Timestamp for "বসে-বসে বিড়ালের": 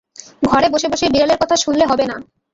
0.69-1.39